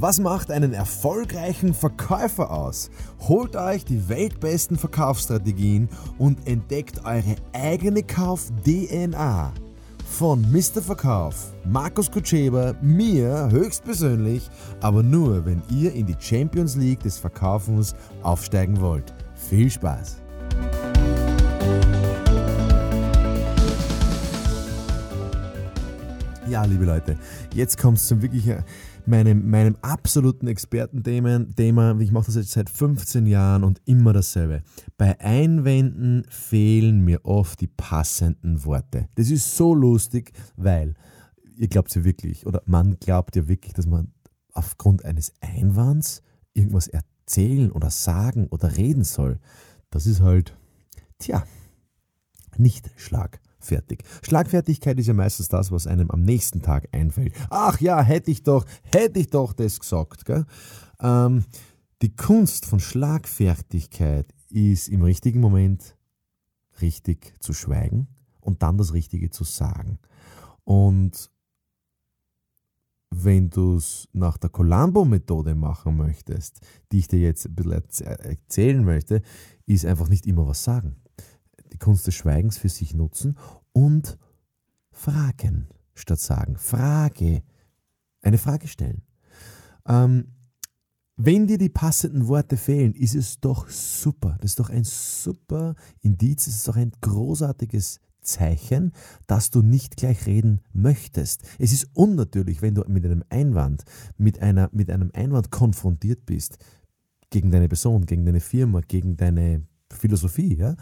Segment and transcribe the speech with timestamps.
[0.00, 2.88] Was macht einen erfolgreichen Verkäufer aus?
[3.18, 5.88] Holt euch die weltbesten Verkaufsstrategien
[6.18, 9.52] und entdeckt eure eigene Kauf-DNA.
[10.08, 10.82] Von Mr.
[10.82, 14.48] Verkauf, Markus Kutscheber, mir höchstpersönlich,
[14.80, 19.12] aber nur, wenn ihr in die Champions League des Verkaufens aufsteigen wollt.
[19.34, 20.18] Viel Spaß!
[26.48, 27.18] Ja, liebe Leute,
[27.52, 28.48] jetzt kommt es zum wirklich
[29.08, 31.98] meinem, meinem absoluten Expertenthema.
[32.00, 34.62] Ich mache das jetzt seit 15 Jahren und immer dasselbe.
[34.96, 39.08] Bei Einwänden fehlen mir oft die passenden Worte.
[39.16, 40.94] Das ist so lustig, weil
[41.56, 44.12] ihr glaubt ja wirklich, oder man glaubt ja wirklich, dass man
[44.52, 46.22] aufgrund eines Einwands
[46.52, 49.40] irgendwas erzählen oder sagen oder reden soll.
[49.90, 50.56] Das ist halt,
[51.18, 51.44] tja,
[52.56, 54.04] nicht Schlag fertig.
[54.22, 57.34] Schlagfertigkeit ist ja meistens das, was einem am nächsten Tag einfällt.
[57.50, 60.24] Ach ja, hätte ich doch, hätte ich doch das gesagt.
[61.00, 61.44] Ähm,
[62.02, 65.96] die Kunst von Schlagfertigkeit ist im richtigen Moment
[66.80, 68.08] richtig zu schweigen
[68.40, 69.98] und dann das Richtige zu sagen.
[70.64, 71.30] Und
[73.10, 76.60] wenn du es nach der Columbo-Methode machen möchtest,
[76.92, 79.22] die ich dir jetzt ein bisschen erzählen möchte,
[79.66, 80.96] ist einfach nicht immer was sagen
[81.78, 83.38] die Kunst des Schweigens für sich nutzen
[83.72, 84.18] und
[84.90, 86.56] fragen statt sagen.
[86.56, 87.42] Frage.
[88.20, 89.02] Eine Frage stellen.
[89.86, 90.32] Ähm,
[91.16, 94.36] wenn dir die passenden Worte fehlen, ist es doch super.
[94.40, 98.92] Das ist doch ein super Indiz, es ist doch ein großartiges Zeichen,
[99.26, 101.42] dass du nicht gleich reden möchtest.
[101.58, 103.84] Es ist unnatürlich, wenn du mit einem Einwand,
[104.16, 106.58] mit, einer, mit einem Einwand konfrontiert bist,
[107.30, 110.76] gegen deine Person, gegen deine Firma, gegen deine Philosophie, ja,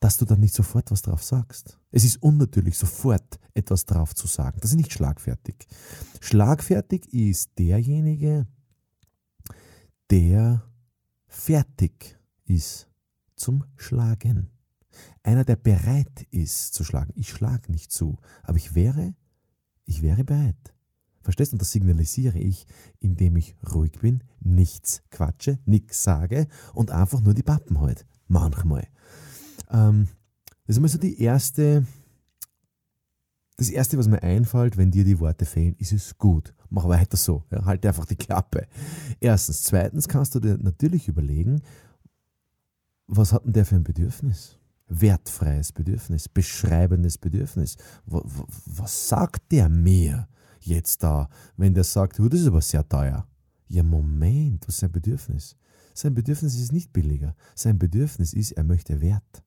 [0.00, 1.78] dass du dann nicht sofort was drauf sagst.
[1.90, 4.58] Es ist unnatürlich, sofort etwas drauf zu sagen.
[4.60, 5.66] Das ist nicht schlagfertig.
[6.20, 8.46] Schlagfertig ist derjenige,
[10.10, 10.62] der
[11.26, 12.88] fertig ist
[13.36, 14.50] zum Schlagen.
[15.22, 17.12] Einer, der bereit ist zu schlagen.
[17.14, 19.14] Ich schlage nicht zu, aber ich wäre,
[19.84, 20.74] ich wäre bereit.
[21.22, 21.56] Verstehst du?
[21.56, 22.66] Und das signalisiere ich,
[22.98, 28.86] indem ich ruhig bin, nichts quatsche, nichts sage und einfach nur die Pappen halt manchmal.
[29.70, 30.08] Ähm,
[30.66, 31.84] das ist immer so die erste,
[33.56, 36.54] das erste, was mir einfällt, wenn dir die Worte fehlen, ist es gut.
[36.70, 37.44] Mach weiter so.
[37.50, 38.66] Ja, halt einfach die Klappe.
[39.18, 39.64] Erstens.
[39.64, 41.60] Zweitens kannst du dir natürlich überlegen,
[43.06, 44.56] was hat denn der für ein Bedürfnis?
[44.86, 47.76] Wertfreies Bedürfnis, beschreibendes Bedürfnis.
[48.06, 48.22] Was,
[48.66, 50.28] was sagt der mir
[50.60, 53.26] jetzt da, wenn der sagt, oh, das ist aber sehr teuer?
[53.68, 55.56] Ja, Moment, was ist sein Bedürfnis?
[55.94, 57.34] Sein Bedürfnis ist nicht billiger.
[57.54, 59.44] Sein Bedürfnis ist, er möchte Wert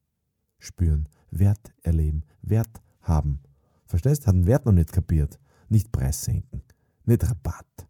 [0.60, 3.40] spüren, Wert erleben, Wert haben.
[3.86, 4.28] Verstehst?
[4.28, 5.40] Hat den Wert noch nicht kapiert.
[5.70, 6.62] Nicht Preis senken,
[7.06, 7.88] nicht Rabatt.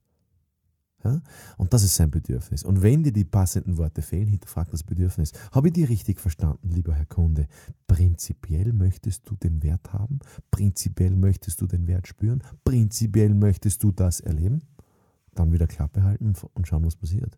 [1.03, 1.22] Ja?
[1.58, 2.64] Und das ist sein Bedürfnis.
[2.64, 5.31] Und wenn dir die passenden Worte fehlen, hinterfrag das Bedürfnis.
[5.52, 7.47] Habe ich die richtig verstanden, lieber Herr Kunde?
[7.88, 10.19] Prinzipiell möchtest du den Wert haben?
[10.52, 12.44] Prinzipiell möchtest du den Wert spüren?
[12.63, 14.62] Prinzipiell möchtest du das erleben?
[15.36, 17.38] Dann wieder Klappe halten und schauen, was passiert.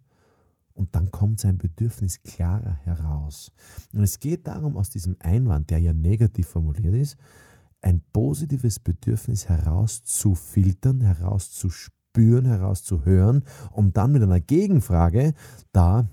[0.73, 3.51] Und dann kommt sein Bedürfnis klarer heraus.
[3.93, 7.17] Und es geht darum, aus diesem Einwand, der ja negativ formuliert ist,
[7.81, 15.33] ein positives Bedürfnis herauszufiltern, herauszuspüren, herauszuhören, um dann mit einer Gegenfrage
[15.71, 16.07] da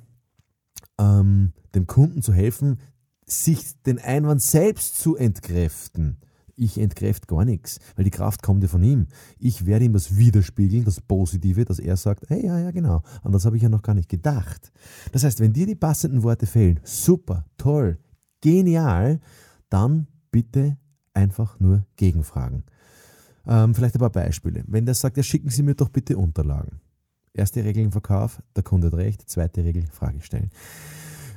[0.99, 2.79] ähm, dem Kunden zu helfen,
[3.27, 6.19] sich den Einwand selbst zu entkräften
[6.57, 9.07] ich entkräfte gar nichts, weil die Kraft kommt ja von ihm.
[9.39, 13.33] Ich werde ihm das widerspiegeln, das Positive, dass er sagt, hey, ja, ja, genau, an
[13.33, 14.73] das habe ich ja noch gar nicht gedacht.
[15.13, 17.99] Das heißt, wenn dir die passenden Worte fehlen, super, toll,
[18.41, 19.21] genial,
[19.69, 20.77] dann bitte
[21.15, 22.65] einfach nur gegenfragen.
[23.47, 24.65] Ähm, vielleicht ein paar Beispiele.
[24.67, 26.81] Wenn der sagt, ja, schicken Sie mir doch bitte Unterlagen.
[27.35, 29.29] Erste Regel im Verkauf, der Kunde hat recht.
[29.29, 30.51] Zweite Regel, Frage stellen.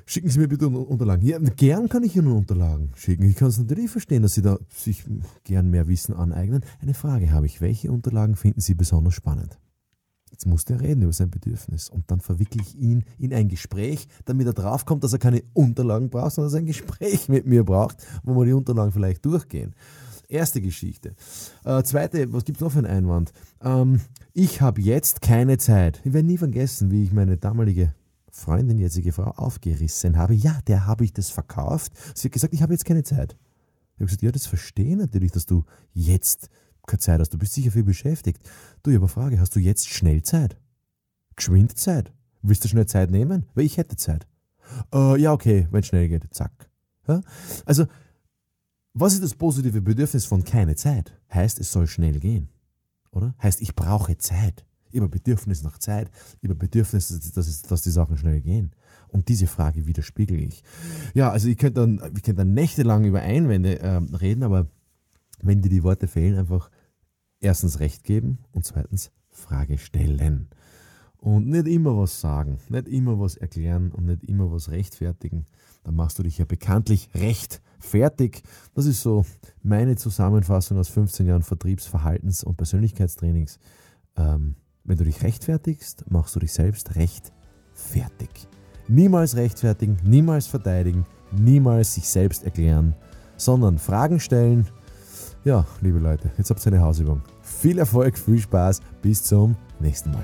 [0.05, 1.25] Schicken Sie mir bitte Unterlagen.
[1.25, 3.23] Ja, gern kann ich Ihnen Unterlagen schicken.
[3.23, 5.03] Ich kann es natürlich verstehen, dass Sie da sich
[5.43, 6.63] gern mehr Wissen aneignen.
[6.79, 7.59] Eine Frage habe ich.
[7.59, 9.57] Welche Unterlagen finden Sie besonders spannend?
[10.29, 14.07] Jetzt muss der reden über sein Bedürfnis und dann verwickle ich ihn in ein Gespräch,
[14.25, 17.63] damit er draufkommt, dass er keine Unterlagen braucht, sondern dass er ein Gespräch mit mir
[17.63, 19.73] braucht, wo wir die Unterlagen vielleicht durchgehen.
[20.27, 21.15] Erste Geschichte.
[21.63, 23.31] Äh, zweite, was gibt es noch für einen Einwand?
[23.61, 24.01] Ähm,
[24.33, 26.01] ich habe jetzt keine Zeit.
[26.03, 27.93] Ich werde nie vergessen, wie ich meine damalige
[28.31, 30.33] Freundin, jetzige Frau, aufgerissen habe.
[30.33, 31.93] Ja, der habe ich das verkauft.
[32.13, 33.37] Sie hat gesagt, ich habe jetzt keine Zeit.
[33.95, 35.63] Ich habe gesagt, ja, das verstehe natürlich, dass du
[35.93, 36.49] jetzt
[36.85, 37.29] keine Zeit hast.
[37.29, 38.41] Du bist sicher viel beschäftigt.
[38.83, 40.57] Du, ich habe eine Frage, hast du jetzt schnell Zeit?
[41.35, 42.11] Geschwind Zeit?
[42.41, 43.45] Willst du schnell Zeit nehmen?
[43.55, 44.27] Weil ich hätte Zeit.
[44.93, 46.33] Uh, ja, okay, wenn es schnell geht.
[46.33, 46.69] Zack.
[47.07, 47.21] Ja?
[47.65, 47.85] Also,
[48.95, 51.13] was ist das positive Bedürfnis von keine Zeit?
[51.31, 52.49] Heißt, es soll schnell gehen.
[53.11, 53.35] Oder?
[53.43, 54.65] Heißt, ich brauche Zeit.
[54.95, 56.09] Habe Bedürfnis nach Zeit,
[56.41, 58.71] habe Bedürfnis, dass, dass die Sachen schnell gehen.
[59.09, 60.63] Und diese Frage widerspiegel ich.
[61.13, 64.67] Ja, also ich könnte dann, ich könnte dann nächtelang über Einwände äh, reden, aber
[65.41, 66.71] wenn dir die Worte fehlen, einfach
[67.41, 70.47] erstens Recht geben und zweitens Frage stellen.
[71.17, 75.45] Und nicht immer was sagen, nicht immer was erklären und nicht immer was rechtfertigen.
[75.83, 78.43] Dann machst du dich ja bekanntlich recht fertig.
[78.73, 79.25] Das ist so
[79.63, 83.59] meine Zusammenfassung aus 15 Jahren Vertriebs-, Verhaltens- und Persönlichkeitstrainings.
[84.17, 87.31] Ähm, wenn du dich rechtfertigst, machst du dich selbst recht
[87.73, 88.29] fertig.
[88.87, 92.95] Niemals rechtfertigen, niemals verteidigen, niemals sich selbst erklären,
[93.35, 94.67] sondern Fragen stellen.
[95.43, 97.21] Ja, liebe Leute, jetzt habt ihr eine Hausübung.
[97.41, 100.23] Viel Erfolg, viel Spaß, bis zum nächsten Mal.